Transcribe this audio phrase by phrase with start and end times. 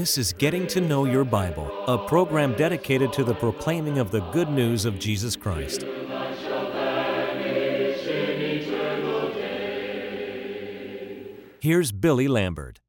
[0.00, 4.20] This is Getting to Know Your Bible, a program dedicated to the proclaiming of the
[4.30, 5.86] good news of Jesus Christ.
[11.60, 12.80] Here's Billy Lambert.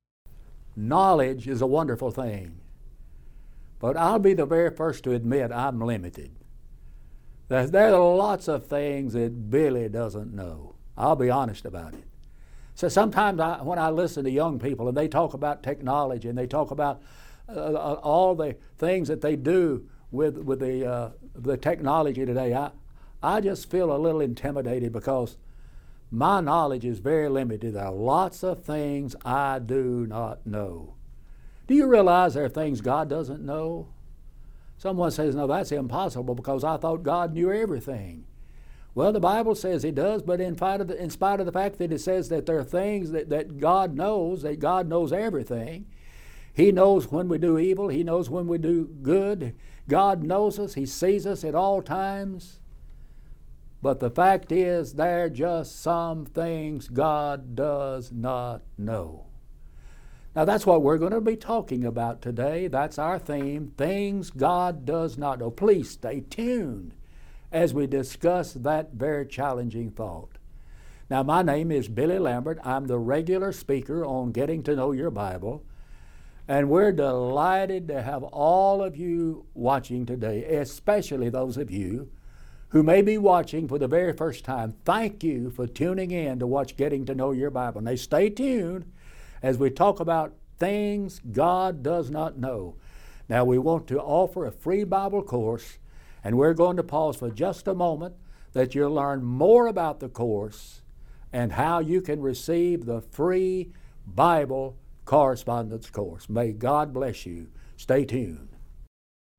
[0.76, 2.60] Knowledge is a wonderful thing,
[3.80, 6.41] but I'll be the very first to admit I'm limited.
[7.52, 10.76] There are lots of things that Billy doesn't know.
[10.98, 12.06] I'll be honest about it.
[12.76, 16.38] So sometimes I, when I listen to young people and they talk about technology and
[16.38, 17.02] they talk about
[17.50, 22.54] uh, uh, all the things that they do with, with the, uh, the technology today,
[22.54, 22.72] I,
[23.22, 25.36] I just feel a little intimidated because
[26.10, 27.74] my knowledge is very limited.
[27.74, 30.96] There are lots of things I do not know.
[31.68, 33.90] Do you realize there are things God doesn't know?
[34.82, 38.26] Someone says, No, that's impossible because I thought God knew everything.
[38.96, 41.78] Well, the Bible says He does, but in spite of the, spite of the fact
[41.78, 45.86] that it says that there are things that, that God knows, that God knows everything,
[46.52, 49.54] He knows when we do evil, He knows when we do good.
[49.88, 52.60] God knows us, He sees us at all times.
[53.84, 59.28] But the fact is, there are just some things God does not know.
[60.34, 62.68] Now, that's what we're going to be talking about today.
[62.68, 65.52] That's our theme things God does not know.
[65.52, 66.94] Please stay tuned
[67.52, 70.38] as we discuss that very challenging thought.
[71.10, 72.60] Now, my name is Billy Lambert.
[72.64, 75.66] I'm the regular speaker on Getting to Know Your Bible.
[76.48, 82.10] And we're delighted to have all of you watching today, especially those of you
[82.70, 84.76] who may be watching for the very first time.
[84.86, 87.82] Thank you for tuning in to watch Getting to Know Your Bible.
[87.82, 88.86] Now, stay tuned
[89.42, 92.76] as we talk about things God does not know.
[93.28, 95.80] Now, we want to offer a free Bible course
[96.24, 98.16] and we're going to pause for just a moment
[98.54, 100.82] that you'll learn more about the course
[101.34, 103.72] and how you can receive the free
[104.06, 106.30] Bible correspondence course.
[106.30, 107.48] May God bless you.
[107.78, 108.50] Stay tuned.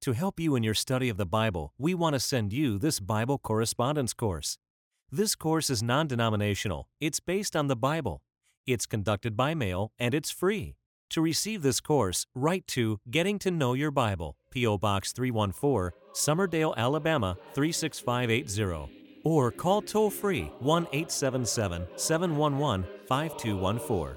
[0.02, 2.98] To help you in your study of the Bible, we want to send you this
[2.98, 4.58] Bible correspondence course.
[5.12, 8.22] This course is non denominational, it's based on the Bible,
[8.66, 10.76] it's conducted by mail, and it's free.
[11.10, 14.78] To receive this course, write to Getting to Know Your Bible, P.O.
[14.78, 24.16] Box 314, Summerdale, Alabama 36580, or call toll free 1 877 711 5214.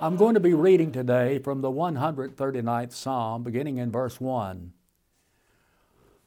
[0.00, 4.72] I'm going to be reading today from the 139th Psalm, beginning in verse 1.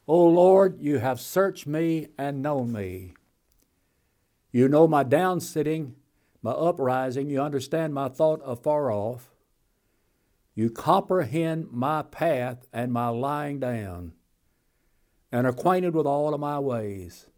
[0.06, 3.14] O Lord, you have searched me and known me.
[4.52, 5.96] You know my down sitting
[6.44, 9.30] my uprising, you understand my thought afar off.
[10.54, 14.12] You comprehend my path and my lying down,
[15.32, 17.28] and acquainted with all of my ways.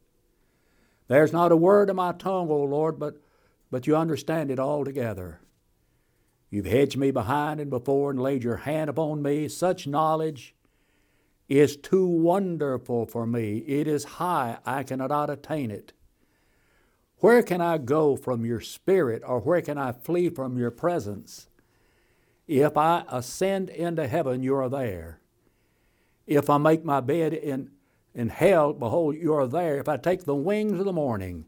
[1.06, 3.22] There's not a word of my tongue, O Lord, but,
[3.71, 5.39] but you understand it altogether.
[6.50, 9.47] You've hedged me behind and before and laid your hand upon me.
[9.47, 10.53] Such knowledge
[11.49, 13.59] is too wonderful for me.
[13.59, 15.93] It is high, I cannot attain it.
[17.19, 21.49] Where can I go from your spirit, or where can I flee from your presence?
[22.47, 25.21] If I ascend into heaven, you are there.
[26.27, 27.71] If I make my bed in,
[28.15, 29.78] in hell, behold, you are there.
[29.78, 31.47] If I take the wings of the morning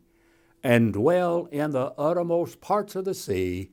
[0.62, 3.70] and dwell in the uttermost parts of the sea,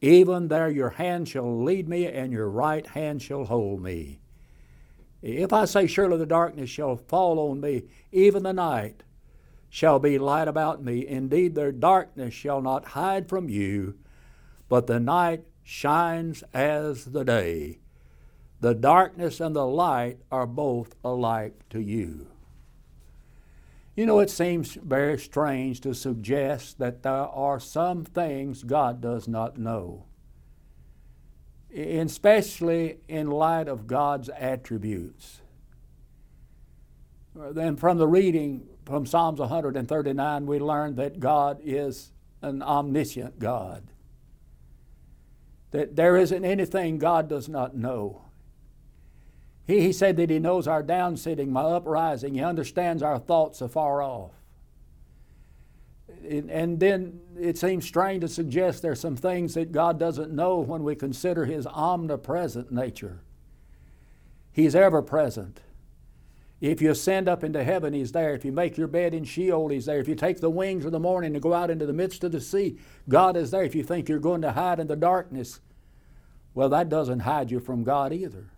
[0.00, 4.20] even there your hand shall lead me, and your right hand shall hold me.
[5.22, 9.02] If I say, Surely the darkness shall fall on me, even the night,
[9.70, 11.06] shall be light about me.
[11.06, 13.94] Indeed, their darkness shall not hide from you,
[14.68, 17.78] but the night shines as the day.
[18.60, 22.26] The darkness and the light are both alike to you.
[23.96, 29.28] You know, it seems very strange to suggest that there are some things God does
[29.28, 30.06] not know,
[31.74, 35.42] especially in light of God's attributes.
[37.34, 42.10] Then, from the reading from Psalms 139, we learn that God is
[42.42, 43.84] an omniscient God.
[45.70, 48.22] That there isn't anything God does not know.
[49.64, 52.34] He, he said that He knows our down sitting, my uprising.
[52.34, 54.32] He understands our thoughts afar off.
[56.28, 60.82] And then it seems strange to suggest there's some things that God doesn't know when
[60.82, 63.20] we consider His omnipresent nature.
[64.52, 65.60] He's ever present.
[66.60, 68.34] If you ascend up into heaven, He's there.
[68.34, 69.98] If you make your bed in Sheol, He's there.
[69.98, 72.32] If you take the wings of the morning and go out into the midst of
[72.32, 72.78] the sea,
[73.08, 73.62] God is there.
[73.64, 75.60] If you think you're going to hide in the darkness,
[76.54, 78.50] well, that doesn't hide you from God either.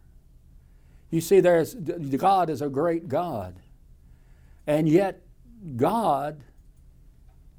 [1.10, 3.60] You see, there's, God is a great God.
[4.66, 5.22] And yet,
[5.76, 6.42] God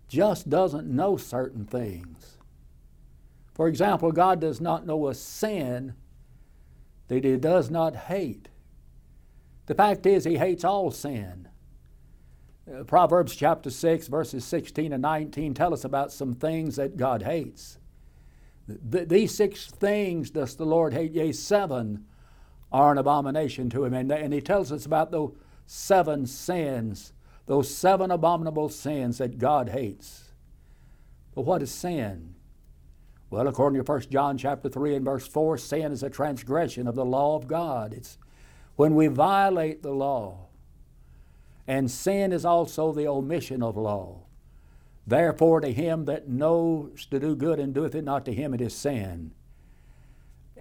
[0.09, 2.37] just doesn't know certain things.
[3.53, 5.93] For example, God does not know a sin
[7.07, 8.49] that He does not hate.
[9.65, 11.47] The fact is, He hates all sin.
[12.71, 17.23] Uh, Proverbs chapter 6, verses 16 and 19 tell us about some things that God
[17.23, 17.77] hates.
[18.91, 22.05] Th- these six things does the Lord hate, yea, seven
[22.71, 23.93] are an abomination to him.
[23.93, 25.35] And, and he tells us about those
[25.65, 27.13] seven sins,
[27.45, 30.31] those seven abominable sins that God hates.
[31.35, 32.35] But what is sin?
[33.29, 36.95] Well, according to 1 John chapter 3 and verse 4, sin is a transgression of
[36.95, 37.93] the law of God.
[37.93, 38.17] It's
[38.75, 40.47] when we violate the law.
[41.67, 44.21] And sin is also the omission of law.
[45.05, 48.61] Therefore, to him that knows to do good and doeth it not to him, it
[48.61, 49.31] is sin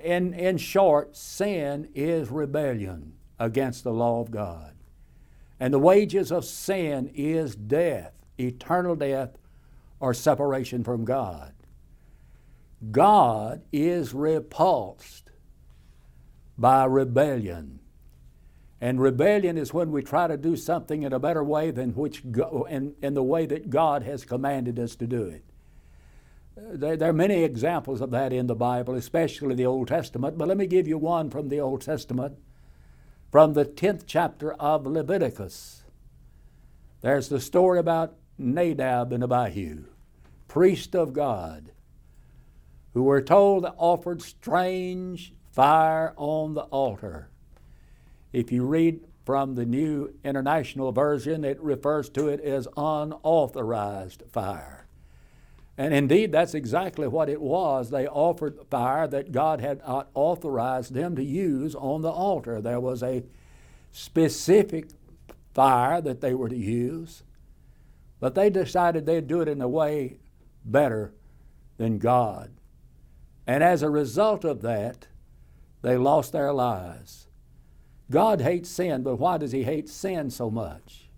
[0.02, 4.74] in, in short, sin is rebellion against the law of God.
[5.60, 9.38] And the wages of sin is death, eternal death,
[10.00, 11.52] or separation from God.
[12.90, 15.30] God is repulsed
[16.58, 17.78] by rebellion.
[18.82, 22.28] And rebellion is when we try to do something in a better way than which
[22.32, 25.44] go, in, in the way that God has commanded us to do it.
[26.56, 30.48] There, there, are many examples of that in the Bible, especially the Old Testament, but
[30.48, 32.36] let me give you one from the Old Testament,
[33.30, 35.84] from the 10th chapter of Leviticus.
[37.02, 39.84] There's the story about Nadab and Abihu,
[40.48, 41.70] priest of God,
[42.94, 47.28] who were told to offered strange fire on the altar.
[48.32, 54.86] If you read from the New International Version, it refers to it as unauthorized fire.
[55.78, 57.90] And indeed, that's exactly what it was.
[57.90, 62.60] They offered fire that God had not authorized them to use on the altar.
[62.60, 63.24] There was a
[63.90, 64.90] specific
[65.54, 67.22] fire that they were to use,
[68.20, 70.18] but they decided they'd do it in a way
[70.64, 71.12] better
[71.78, 72.50] than God.
[73.46, 75.08] And as a result of that,
[75.82, 77.26] they lost their lives.
[78.12, 81.08] God hates sin, but why does He hate sin so much?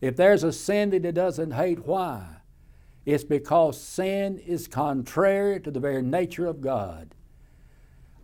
[0.00, 2.24] If there's a sin that He doesn't hate, why?
[3.04, 7.16] It's because sin is contrary to the very nature of God.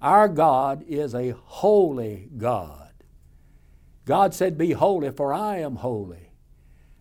[0.01, 2.93] Our God is a holy God.
[4.05, 6.31] God said, Be holy, for I am holy.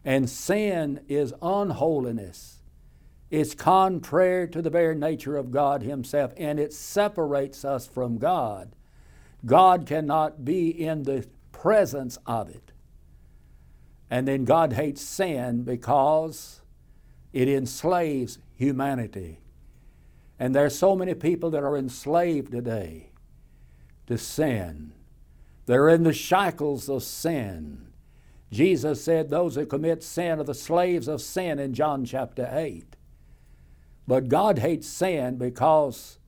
[0.03, 2.63] And sin is unholiness.
[3.29, 8.75] It's contrary to the very nature of God Himself, and it separates us from God.
[9.45, 12.71] God cannot be in the presence of it.
[14.09, 16.61] And then God hates sin because
[17.33, 19.39] it enslaves humanity.
[20.39, 23.09] And there's so many people that are enslaved today
[24.07, 24.93] to sin.
[25.65, 27.87] They're in the shackles of sin.
[28.51, 32.95] Jesus said those who commit sin are the slaves of sin in John chapter 8.
[34.07, 36.19] But God hates sin because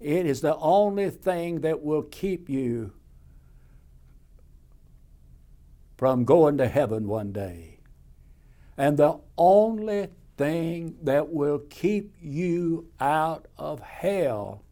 [0.00, 2.92] it is the only thing that will keep you
[5.96, 7.78] from going to heaven one day.
[8.76, 14.62] And the only thing that will keep you out of hell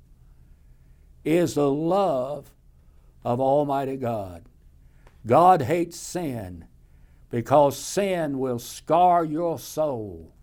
[1.25, 2.53] is the love
[3.25, 4.45] of Almighty God.
[5.26, 6.66] God hates sin
[7.31, 10.35] because sin will scar your soul.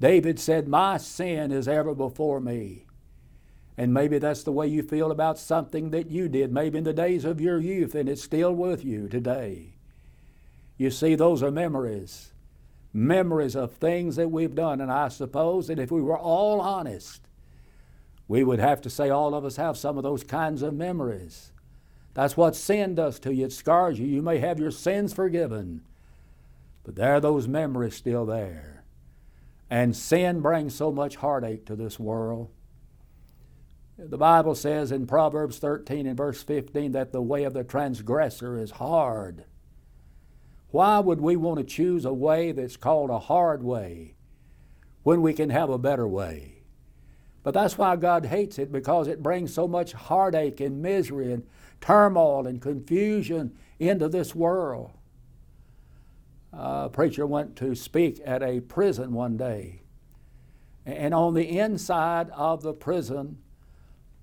[0.00, 2.86] David said, My sin is ever before me.
[3.76, 6.92] And maybe that's the way you feel about something that you did, maybe in the
[6.92, 9.74] days of your youth, and it's still with you today.
[10.76, 12.34] You see, those are memories
[12.94, 14.80] memories of things that we've done.
[14.80, 17.20] And I suppose that if we were all honest,
[18.28, 21.50] we would have to say all of us have some of those kinds of memories.
[22.14, 23.46] That's what sin does to you.
[23.46, 24.06] It scars you.
[24.06, 25.82] You may have your sins forgiven,
[26.84, 28.84] but there are those memories still there.
[29.68, 32.50] And sin brings so much heartache to this world.
[33.96, 38.58] The Bible says in Proverbs 13 and verse 15 that the way of the transgressor
[38.58, 39.44] is hard.
[40.70, 44.16] Why would we want to choose a way that's called a hard way
[45.04, 46.64] when we can have a better way?
[47.44, 51.46] But that's why God hates it because it brings so much heartache and misery and
[51.80, 54.90] turmoil and confusion into this world.
[56.52, 59.82] A preacher went to speak at a prison one day,
[60.84, 63.38] and on the inside of the prison,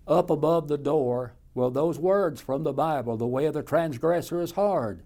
[0.08, 4.42] up above the door, well, those words from the Bible, the way of the transgressor
[4.42, 5.04] is hard.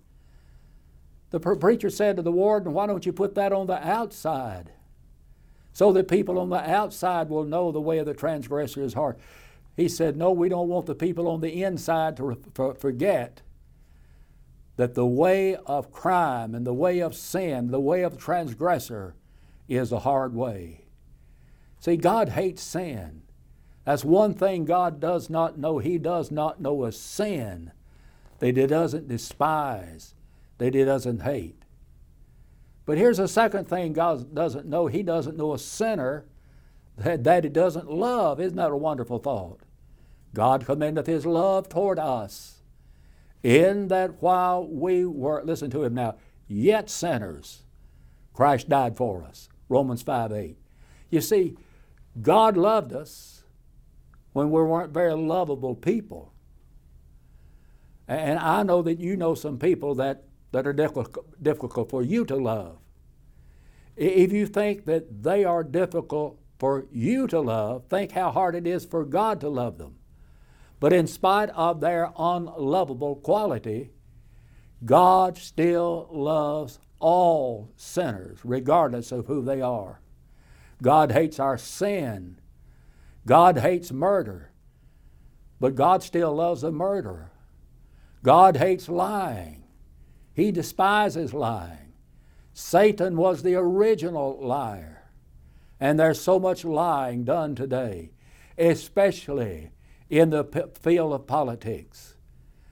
[1.32, 4.72] The preacher said to the warden, Why don't you put that on the outside?
[5.74, 9.18] So that people on the outside will know the way of the transgressor is hard.
[9.76, 12.38] He said, No, we don't want the people on the inside to
[12.78, 13.42] forget
[14.78, 19.16] that the way of crime and the way of sin, the way of transgressor,
[19.68, 20.86] is a hard way.
[21.80, 23.24] See, God hates sin.
[23.86, 25.78] That's one thing God does not know.
[25.78, 27.72] He does not know a sin
[28.40, 30.16] that He doesn't despise,
[30.58, 31.62] that He doesn't hate.
[32.86, 36.26] But here's a second thing God doesn't know He doesn't know a sinner
[36.98, 38.40] that, that He doesn't love.
[38.40, 39.60] Isn't that a wonderful thought?
[40.34, 42.62] God commendeth His love toward us
[43.44, 46.16] in that while we were, listen to Him now,
[46.48, 47.62] yet sinners,
[48.34, 49.50] Christ died for us.
[49.70, 50.58] Romans 5 8.
[51.12, 51.56] You see,
[52.22, 53.35] God loved us
[54.36, 56.34] when we weren't very lovable people.
[58.06, 62.26] And I know that you know some people that, that are difficult, difficult for you
[62.26, 62.78] to love.
[63.96, 68.68] If you think that they are difficult for you to love, think how hard it
[68.68, 69.96] is for God to love them.
[70.82, 73.92] But in spite of their unlovable quality,
[74.84, 80.02] God still loves all sinners, regardless of who they are.
[80.82, 82.42] God hates our sin.
[83.26, 84.52] God hates murder.
[85.60, 87.32] But God still loves the murderer.
[88.24, 89.64] God hates lying.
[90.34, 91.94] He despises lying.
[92.54, 95.04] Satan was the original liar.
[95.80, 98.12] And there's so much lying done today,
[98.58, 99.72] especially
[100.10, 102.16] in the field of politics.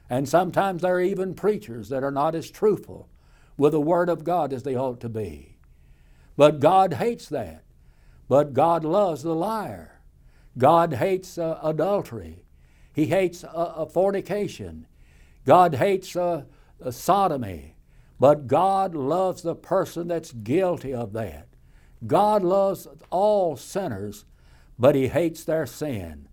[0.09, 3.09] And sometimes there are even preachers that are not as truthful
[3.57, 5.57] with the Word of God as they ought to be.
[6.35, 7.63] But God hates that.
[8.27, 9.92] But God loves the liar.
[10.57, 12.43] God hates uh, adultery.
[12.93, 14.87] He hates uh, uh, fornication.
[15.45, 16.43] God hates uh,
[16.83, 17.75] uh, sodomy.
[18.19, 21.47] But God loves the person that's guilty of that.
[22.05, 24.25] God loves all sinners,
[24.77, 26.27] but He hates their sin.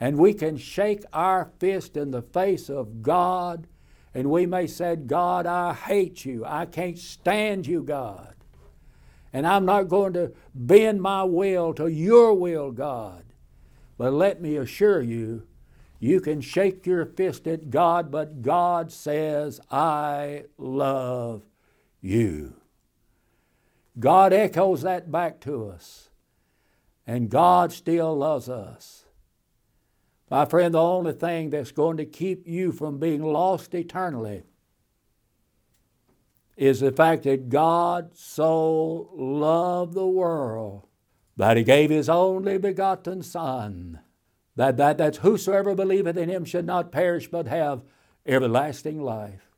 [0.00, 3.66] And we can shake our fist in the face of God
[4.14, 6.44] and we may say, God, I hate you.
[6.44, 8.34] I can't stand you, God.
[9.32, 13.24] And I'm not going to bend my will to your will, God.
[14.00, 15.42] But let me assure you,
[15.98, 21.42] you can shake your fist at God, but God says, I love
[22.00, 22.54] you.
[23.98, 26.08] God echoes that back to us.
[27.06, 29.04] And God still loves us.
[30.30, 34.44] My friend, the only thing that's going to keep you from being lost eternally
[36.56, 40.86] is the fact that God so loved the world
[41.40, 43.98] that he gave his only begotten Son,
[44.56, 47.82] that, that that's whosoever believeth in him should not perish but have
[48.26, 49.48] everlasting life.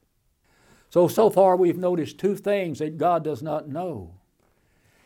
[0.91, 4.15] So, so far we've noticed two things that God does not know.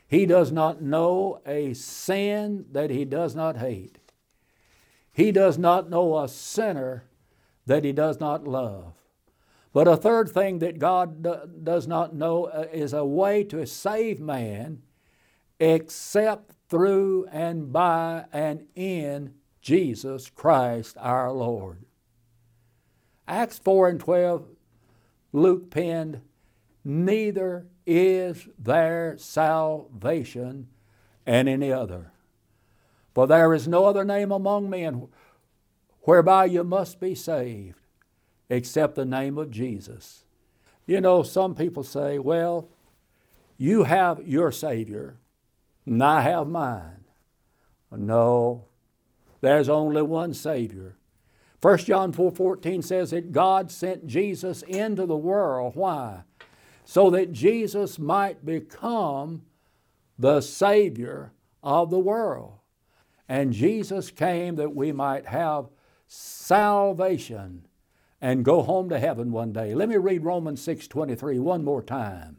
[0.07, 3.97] He does not know a sin that he does not hate.
[5.15, 7.05] He does not know a sinner
[7.65, 8.93] that he does not love.
[9.73, 11.27] But a third thing that God
[11.65, 14.83] does not know uh, is a way to save man
[15.59, 21.85] except through and by and in Jesus Christ our Lord.
[23.29, 24.47] Acts 4 and 12,
[25.33, 26.21] Luke penned,
[26.85, 30.69] Neither is there salvation
[31.27, 32.13] in any other.
[33.15, 35.09] For there is no other name among men
[36.03, 37.81] whereby you must be saved
[38.49, 40.25] except the name of Jesus.
[40.87, 42.69] You know, some people say, well,
[43.59, 45.17] you have your Savior,
[45.87, 47.05] and I have mine.
[47.91, 48.67] No,
[49.41, 50.97] there's only one Savior.
[51.63, 55.75] 1 John 4 14 says that God sent Jesus into the world.
[55.75, 56.25] Why?
[56.85, 59.43] So that Jesus might become
[60.19, 62.59] the Savior of the world.
[63.29, 65.67] And Jesus came that we might have
[66.07, 67.67] salvation
[68.21, 69.75] and go home to heaven one day.
[69.75, 72.39] Let me read Romans 6:23 one more time.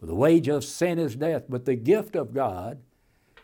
[0.00, 2.78] For the wage of sin is death, but the gift of God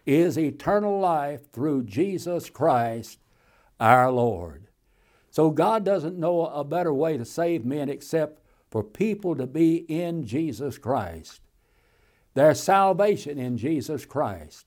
[0.06, 3.18] is eternal life through Jesus Christ
[3.78, 4.68] our Lord.
[5.30, 9.84] So God doesn't know a better way to save men except for people to be
[9.88, 11.42] in Jesus Christ.
[12.32, 14.64] There's salvation in Jesus Christ.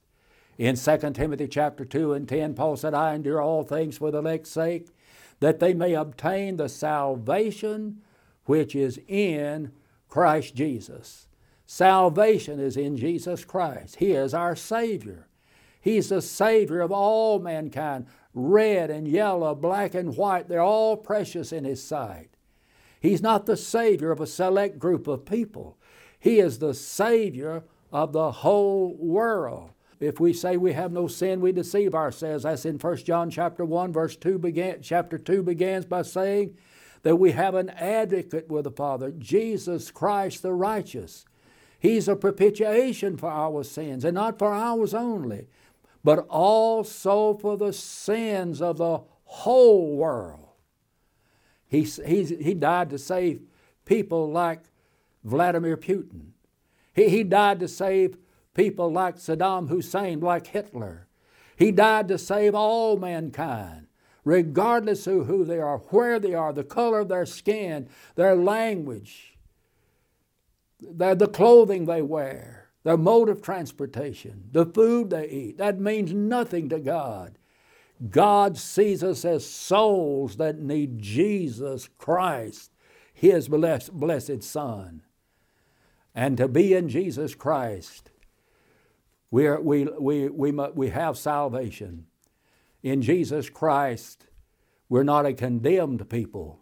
[0.60, 4.20] In 2 Timothy chapter 2 and 10, Paul said, I endure all things for the
[4.20, 4.90] elect's sake,
[5.40, 8.02] that they may obtain the salvation
[8.46, 9.72] which is in
[10.08, 11.29] Christ Jesus.
[11.72, 13.98] Salvation is in Jesus Christ.
[13.98, 15.28] He is our Savior.
[15.80, 18.08] He's the Savior of all mankind.
[18.34, 22.32] Red and yellow, black and white, they're all precious in His sight.
[23.00, 25.78] He's not the Savior of a select group of people.
[26.20, 29.70] He is the Savior of the whole world.
[30.00, 32.46] If we say we have no sin, we deceive ourselves.
[32.46, 36.58] That's in 1 John chapter 1, verse 2 began, chapter 2 begins by saying
[37.04, 41.26] that we have an advocate with the Father, Jesus Christ the righteous.
[41.80, 45.48] He's a propitiation for our sins, and not for ours only,
[46.04, 50.50] but also for the sins of the whole world.
[51.68, 53.42] He, he, he died to save
[53.86, 54.62] people like
[55.24, 56.32] Vladimir Putin.
[56.94, 58.18] He, he died to save
[58.54, 61.08] people like Saddam Hussein, like Hitler.
[61.56, 63.88] He died to save all mankind,
[64.26, 69.38] regardless of who they are, where they are, the color of their skin, their language,
[70.80, 75.58] their, the clothing they wear, their mode of transportation, the food they eat.
[75.58, 77.38] That means nothing to God.
[78.10, 82.72] God sees us as souls that need Jesus Christ,
[83.14, 85.02] His blessed, blessed Son.
[86.16, 88.12] And to be in Jesus Christ,
[89.32, 92.08] we, are, we, we, we, we have salvation.
[92.82, 94.28] In Jesus Christ,
[94.88, 96.59] we're not a condemned people.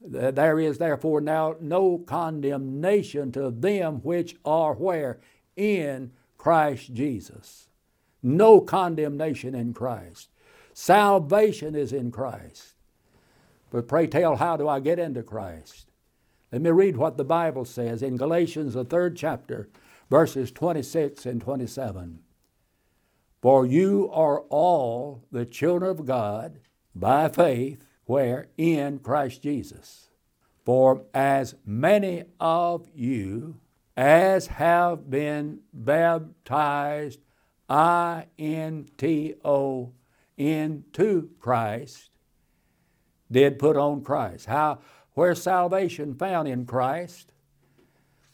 [0.00, 5.20] There is therefore now no condemnation to them which are where?
[5.56, 7.68] In Christ Jesus.
[8.22, 10.30] No condemnation in Christ.
[10.72, 12.74] Salvation is in Christ.
[13.70, 15.90] But pray tell, how do I get into Christ?
[16.50, 19.68] Let me read what the Bible says in Galatians, the third chapter,
[20.08, 22.20] verses 26 and 27.
[23.40, 26.58] For you are all the children of God
[26.94, 28.48] by faith, where?
[28.58, 30.08] In Christ Jesus.
[30.64, 33.60] For as many of you
[33.96, 37.20] as have been baptized,
[37.68, 39.92] I N T O
[40.36, 42.10] into Christ
[43.30, 44.46] did put on Christ.
[44.46, 44.80] How
[45.12, 47.32] where's salvation found in Christ?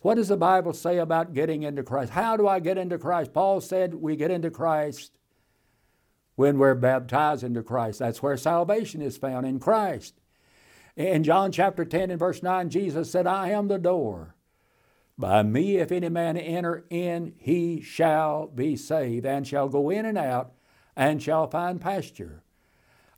[0.00, 2.12] What does the Bible say about getting into Christ?
[2.12, 3.34] How do I get into Christ?
[3.34, 5.15] Paul said we get into Christ
[6.36, 7.98] when we're baptized into Christ.
[7.98, 10.14] That's where salvation is found in Christ.
[10.94, 14.34] In John chapter 10 and verse 9, Jesus said, I am the door.
[15.18, 20.04] By me, if any man enter in, he shall be saved, and shall go in
[20.04, 20.52] and out
[20.94, 22.42] and shall find pasture.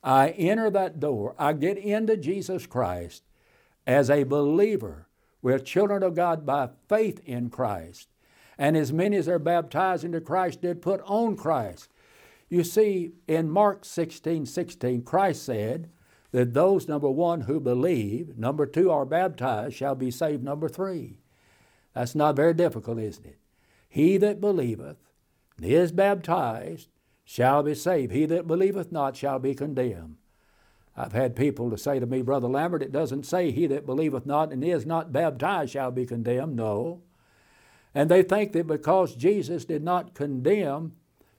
[0.03, 3.25] I enter that door, I get into Jesus Christ
[3.87, 5.07] as a believer.
[5.43, 8.09] We're children of God by faith in Christ.
[8.57, 11.89] And as many as are baptized into Christ did put on Christ.
[12.49, 15.91] You see, in Mark 16 16, Christ said
[16.33, 21.19] that those, number one, who believe, number two, are baptized, shall be saved, number three.
[21.95, 23.39] That's not very difficult, isn't it?
[23.89, 24.99] He that believeth
[25.57, 26.89] and is baptized
[27.25, 28.13] shall be saved.
[28.13, 30.17] He that believeth not shall be condemned.
[30.97, 34.27] I've had people to say to me, Brother Lambert, it doesn't say he that believeth
[34.27, 36.57] not and is not baptized shall be condemned.
[36.57, 37.03] No.
[37.95, 40.95] And they think that because Jesus did not condemn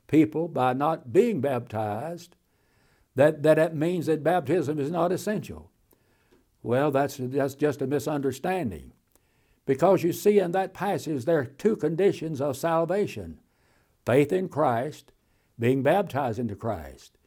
[0.09, 2.35] people by not being baptized,
[3.15, 5.71] that, that, that means that baptism is not essential.
[6.61, 8.91] Well, that's, that's just a misunderstanding.
[9.65, 13.39] Because you see, in that passage, there are two conditions of salvation
[14.05, 15.11] faith in Christ
[15.59, 17.17] being baptized into Christ.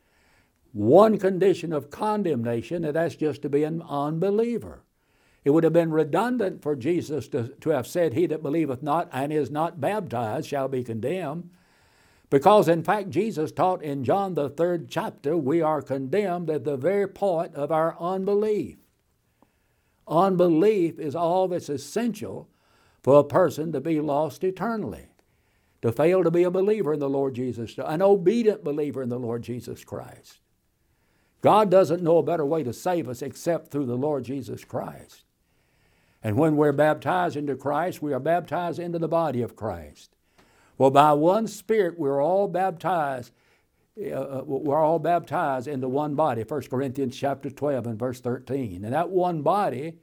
[0.73, 4.83] One condition of condemnation, and that's just to be an unbeliever.
[5.45, 9.09] It would have been redundant for Jesus to, to have said, He that believeth not
[9.13, 11.51] and is not baptized shall be condemned.
[12.33, 16.79] Because in fact, Jesus taught in John the third chapter, we are condemned at the
[16.79, 18.79] very point of our unbelief.
[20.09, 22.49] Unbelief is all that's essential
[23.03, 25.09] for a person to be lost eternally
[25.83, 29.19] to fail to be a believer in the Lord Jesus, an obedient believer in the
[29.19, 30.41] Lord Jesus Christ.
[31.43, 35.25] God doesn't know a better way to save us except through the Lord Jesus Christ.
[36.23, 40.17] And when we're baptized into Christ, we are baptized into the body of Christ.
[40.83, 43.31] Well, by one Spirit, we're all baptized.
[43.97, 46.43] Uh, uh we're all baptized into one body.
[46.43, 48.85] 1 Corinthians chapter 12 and verse 13.
[48.85, 49.99] And that one body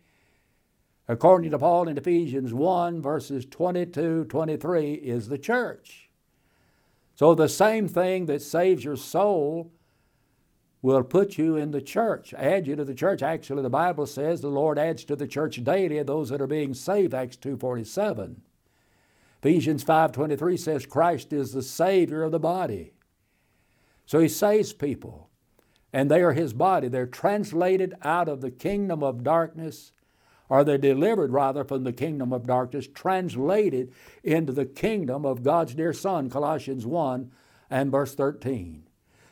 [1.10, 6.10] according to Paul in Ephesians 1, verses 22 23, is the church.
[7.14, 9.74] So the same thing that saves your soul
[10.82, 13.22] will put you in the church, add you to the church.
[13.22, 16.74] Actually, the Bible says the Lord adds to the church daily those that are being
[16.74, 18.38] saved, Acts 2.47.
[19.40, 22.94] Ephesians 5.23 says Christ is the Savior of the body.
[24.06, 25.30] So He saves people,
[25.94, 26.88] and they are His body.
[26.88, 29.92] They're translated out of the kingdom of darkness
[30.50, 35.76] are they're delivered rather from the kingdom of darkness, translated into the kingdom of God's
[35.76, 37.32] dear Son, Colossians 1
[37.70, 38.89] and verse 13.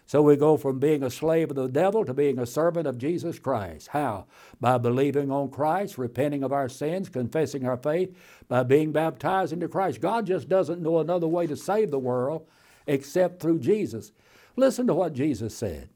[0.08, 2.98] So we go from being a slave of the devil to being a servant of
[2.98, 3.90] Jesus Christ.
[3.90, 4.26] How?
[4.62, 8.18] By believing on Christ, repenting of our sins, confessing our faith,
[8.48, 10.00] by being baptized into Christ.
[10.00, 12.48] God just doesn't know another way to save the world
[12.88, 14.14] except through Jesus.
[14.56, 15.90] Listen to what Jesus said.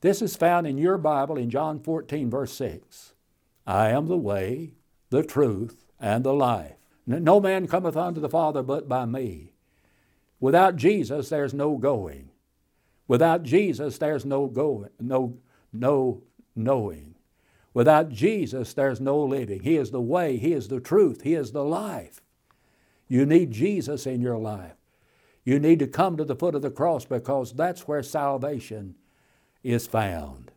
[0.00, 3.12] This is found in your Bible in John 14, verse 6.
[3.66, 4.72] I am the way,
[5.10, 6.76] the truth, and the life.
[7.06, 9.52] No man cometh unto the Father but by me.
[10.40, 12.30] Without Jesus, there's no going.
[13.08, 15.38] Without Jesus, there's no going, no,
[15.72, 16.22] no
[16.54, 17.14] knowing.
[17.74, 19.62] Without Jesus, there's no living.
[19.62, 22.20] He is the way, He is the truth, He is the life.
[23.08, 24.74] You need Jesus in your life.
[25.44, 28.96] You need to come to the foot of the cross because that's where salvation
[29.62, 30.52] is found.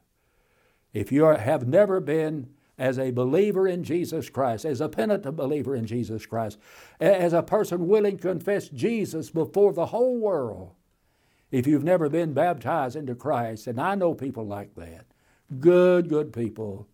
[0.94, 5.38] If you are, have never been as a believer in Jesus Christ, as a penitent
[5.38, 6.58] believer in Jesus Christ,
[7.00, 10.72] as a person willing to confess Jesus before the whole world,
[11.52, 15.06] if you've never been baptized into Christ, and I know people like that,
[15.60, 16.88] good, good people,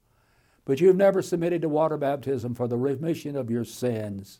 [0.65, 4.39] but you've never submitted to water baptism for the remission of your sins,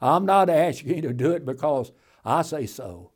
[0.00, 1.90] I'm not asking you to do it because
[2.24, 3.10] I say so.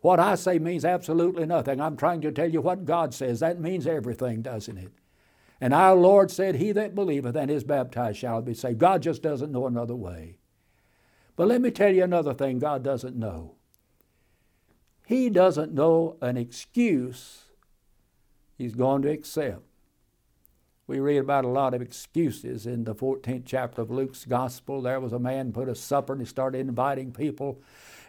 [0.00, 1.80] What I say means absolutely nothing.
[1.80, 3.40] I'm trying to tell you what God says.
[3.40, 4.92] That means everything, doesn't it?
[5.60, 8.78] And our Lord said, He that believeth and is baptized shall be saved.
[8.78, 10.36] God just doesn't know another way.
[11.34, 13.55] But let me tell you another thing God doesn't know.
[15.06, 17.46] He doesn't know an excuse
[18.56, 19.62] He's going to accept.
[20.86, 24.80] We read about a lot of excuses in the 14th chapter of Luke's Gospel.
[24.80, 27.60] There was a man put a supper and he started inviting people.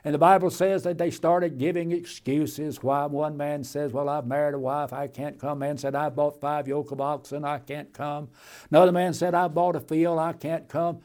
[0.04, 4.28] And the Bible says that they started giving excuses why one man says, Well, I've
[4.28, 5.60] married a wife, I can't come.
[5.60, 8.30] Man said, "I've bought five yoke of oxen, I can't come.
[8.70, 11.00] Another man said, I bought a field, I can't come.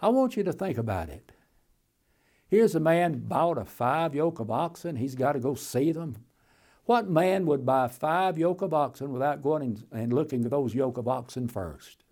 [0.00, 1.27] I want you to think about it.
[2.48, 6.16] Here's a man bought a five yoke of oxen, he's got to go see them.
[6.86, 10.96] What man would buy five yoke of oxen without going and looking at those yoke
[10.96, 12.04] of oxen first?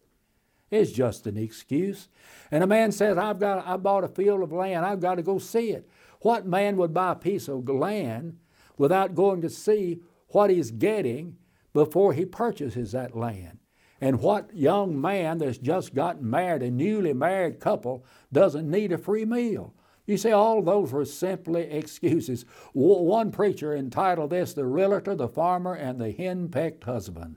[0.71, 2.09] It's just an excuse.
[2.51, 5.23] And a man says, I've got I bought a field of land, I've got to
[5.23, 5.89] go see it.
[6.21, 8.39] What man would buy a piece of land
[8.77, 11.39] without going to see what he's getting
[11.73, 13.59] before he purchases that land?
[14.03, 18.99] And what young man that's just gotten married, a newly married couple, doesn't need a
[18.99, 19.73] free meal?
[20.07, 22.45] You see, all those were simply excuses.
[22.73, 27.37] One preacher entitled this The Realtor, the Farmer, and the Henpecked Husband.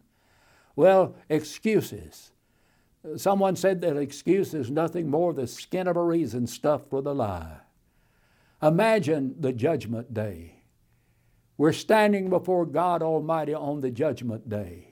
[0.76, 2.32] Well, excuses.
[3.16, 7.14] Someone said that excuse is nothing more the skin of a reason stuffed with a
[7.14, 7.58] lie.
[8.62, 10.58] Imagine the judgment day.
[11.58, 14.89] We're standing before God Almighty on the judgment day.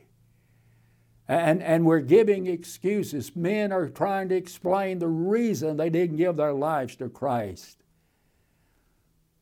[1.27, 3.35] And, and we're giving excuses.
[3.35, 7.83] Men are trying to explain the reason they didn't give their lives to Christ.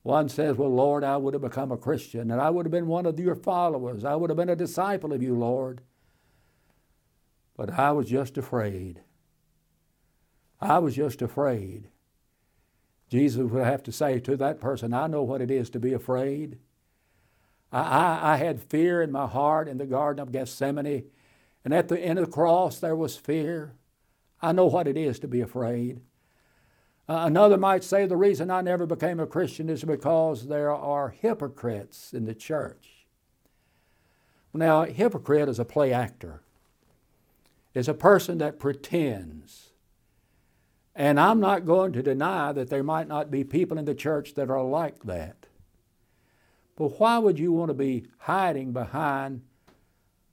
[0.02, 2.88] One says, Well, Lord, I would have become a Christian and I would have been
[2.88, 4.04] one of your followers.
[4.04, 5.82] I would have been a disciple of you, Lord.
[7.58, 9.02] But I was just afraid.
[10.60, 11.89] I was just afraid.
[13.10, 15.93] Jesus would have to say to that person, I know what it is to be
[15.93, 16.58] afraid.
[17.71, 21.06] I, I, I had fear in my heart in the Garden of Gethsemane
[21.65, 23.73] and at the end of the cross, there was fear.
[24.39, 25.99] I know what it is to be afraid.
[27.10, 31.10] Uh, another might say the reason I never became a Christian is because there are
[31.10, 33.08] hypocrites in the church.
[34.54, 36.41] Now, a hypocrite is a play actor,
[37.73, 39.71] it's a person that pretends.
[40.97, 44.36] And I'm not going to deny that there might not be people in the church
[44.36, 45.47] that are like that.
[46.78, 49.41] But why would you want to be hiding behind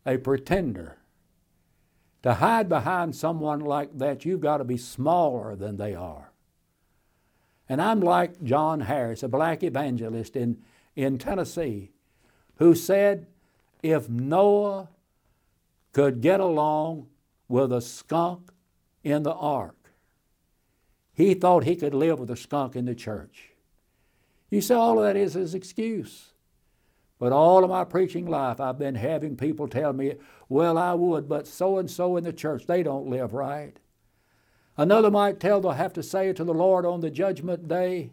[0.06, 0.98] a pretender?
[2.22, 6.30] To hide behind someone like that, you've got to be smaller than they are.
[7.68, 10.58] And I'm like John Harris, a black evangelist in,
[10.94, 11.90] in Tennessee,
[12.56, 13.26] who said
[13.82, 14.88] if Noah
[15.92, 17.08] could get along
[17.48, 18.52] with a skunk
[19.02, 19.76] in the ark,
[21.14, 23.50] he thought he could live with a skunk in the church.
[24.48, 26.31] You see, all of that is his excuse.
[27.22, 30.14] But all of my preaching life, I've been having people tell me,
[30.48, 33.78] well, I would, but so and so in the church, they don't live right.
[34.76, 38.10] Another might tell, they'll have to say it to the Lord on the judgment day,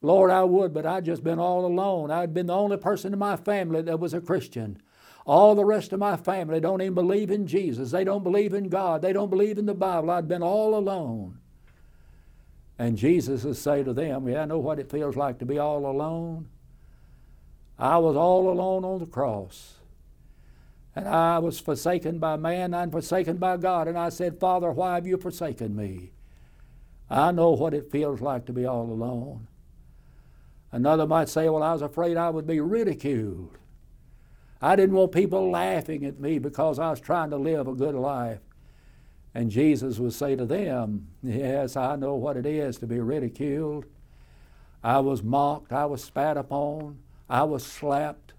[0.00, 2.12] Lord, I would, but I'd just been all alone.
[2.12, 4.80] I'd been the only person in my family that was a Christian.
[5.26, 7.90] All the rest of my family don't even believe in Jesus.
[7.90, 9.02] They don't believe in God.
[9.02, 10.12] They don't believe in the Bible.
[10.12, 11.40] I'd been all alone.
[12.78, 15.58] And Jesus would say to them, Yeah, I know what it feels like to be
[15.58, 16.46] all alone.
[17.78, 19.74] I was all alone on the cross.
[20.96, 23.88] And I was forsaken by man and forsaken by God.
[23.88, 26.12] And I said, Father, why have you forsaken me?
[27.10, 29.48] I know what it feels like to be all alone.
[30.70, 33.58] Another might say, Well, I was afraid I would be ridiculed.
[34.62, 37.94] I didn't want people laughing at me because I was trying to live a good
[37.94, 38.40] life.
[39.34, 43.84] And Jesus would say to them, Yes, I know what it is to be ridiculed.
[44.82, 48.32] I was mocked, I was spat upon, I was slapped.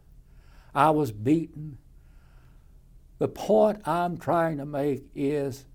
[0.73, 1.77] I was beaten.
[3.17, 5.65] The point I'm trying to make is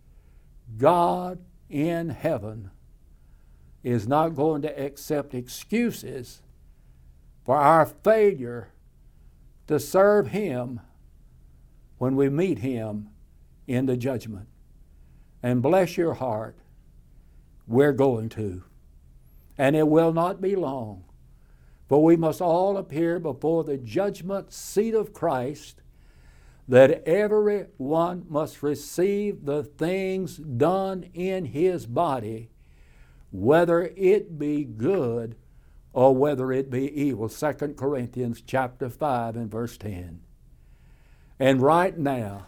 [0.76, 2.70] God in heaven
[3.82, 6.42] is not going to accept excuses
[7.44, 8.72] for our failure
[9.66, 10.80] to serve Him
[11.98, 13.08] when we meet Him
[13.66, 14.48] in the judgment.
[15.42, 16.56] And bless your heart,
[17.66, 18.64] we're going to.
[19.56, 21.04] And it will not be long.
[21.90, 25.82] For we must all appear before the judgment seat of Christ,
[26.68, 32.48] that every one must receive the things done in his body,
[33.32, 35.34] whether it be good
[35.92, 37.28] or whether it be evil.
[37.28, 40.20] 2 Corinthians chapter 5 and verse 10.
[41.40, 42.46] And right now,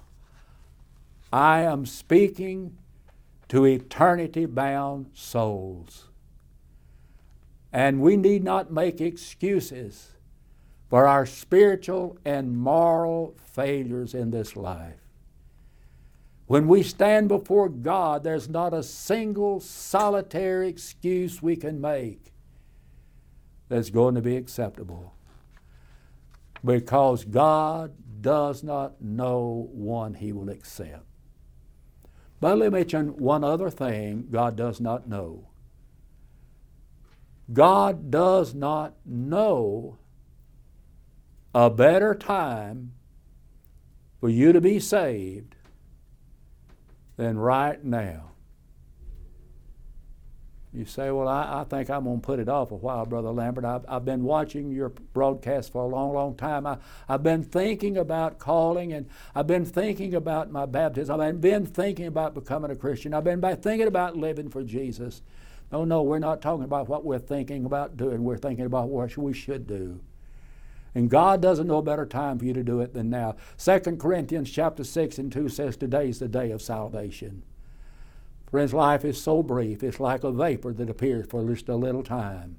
[1.33, 2.78] I am speaking
[3.48, 6.12] to eternity bound souls.
[7.73, 10.13] And we need not make excuses
[10.91, 15.01] for our spiritual and moral failures in this life.
[16.47, 22.33] When we stand before God, there's not a single solitary excuse we can make
[23.71, 25.15] that's going to be acceptable.
[26.63, 31.07] Because God does not know one He will accept.
[32.39, 35.49] But let me mention one other thing God does not know.
[37.50, 39.98] God does not know
[41.55, 42.92] a better time
[44.20, 45.57] for you to be saved
[47.16, 48.33] than right now.
[50.74, 53.31] You say, Well, I, I think I'm going to put it off a while, Brother
[53.31, 53.64] Lambert.
[53.64, 56.66] I've, I've been watching your broadcast for a long, long time.
[56.66, 56.78] I,
[57.09, 61.20] I've been thinking about calling and I've been thinking about my baptism.
[61.20, 63.12] I've been thinking about becoming a Christian.
[63.12, 65.20] I've been thinking about living for Jesus.
[65.73, 68.23] No, no, we're not talking about what we're thinking about doing.
[68.23, 70.01] We're thinking about what we should do.
[70.95, 73.37] And God doesn't know a better time for you to do it than now.
[73.57, 77.43] 2 Corinthians chapter 6 and 2 says today is the day of salvation.
[78.51, 82.03] Friends, life is so brief, it's like a vapor that appears for just a little
[82.03, 82.59] time.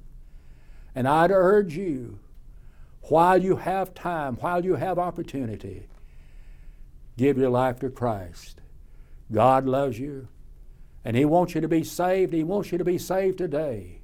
[0.96, 2.18] And I'd urge you,
[3.04, 5.86] while you have time, while you have opportunity,
[7.16, 8.62] give your life to Christ.
[9.32, 10.30] God loves you,
[11.06, 12.34] and He wants you to be saved.
[12.34, 14.02] He wants you to be saved today.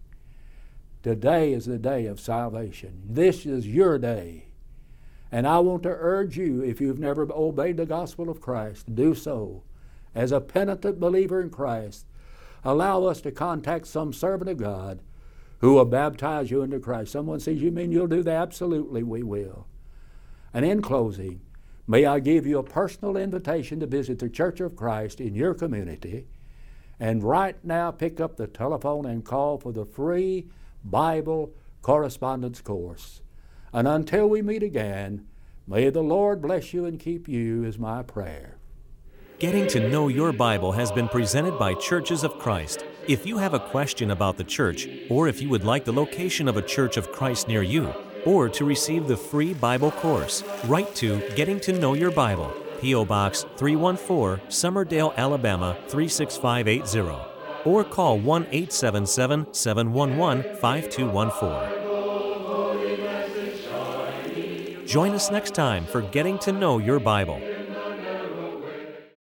[1.01, 3.03] Today is the day of salvation.
[3.05, 4.45] This is your day.
[5.31, 9.13] And I want to urge you, if you've never obeyed the gospel of Christ, do
[9.13, 9.63] so
[10.15, 12.05] as a penitent believer in Christ,
[12.63, 14.99] allow us to contact some servant of God
[15.59, 17.11] who will baptize you into Christ.
[17.11, 18.41] Someone says, You mean you'll do that?
[18.41, 19.67] Absolutely, we will.
[20.53, 21.41] And in closing,
[21.87, 25.53] may I give you a personal invitation to visit the Church of Christ in your
[25.53, 26.27] community.
[26.99, 30.47] And right now, pick up the telephone and call for the free
[30.83, 33.21] Bible correspondence course.
[33.71, 35.25] And until we meet again,
[35.65, 38.57] may the Lord bless you and keep you, is my prayer.
[39.39, 42.83] Getting to Know Your Bible has been presented by Churches of Christ.
[43.07, 46.49] If you have a question about the church, or if you would like the location
[46.49, 47.93] of a Church of Christ near you,
[48.25, 53.05] or to receive the free Bible course, write to Getting to Know Your Bible, P.O.
[53.05, 57.15] Box 314, Summerdale, Alabama 36580,
[57.65, 61.79] or call 1 877 711 5214.
[64.87, 67.39] Join us next time for Getting to Know Your Bible.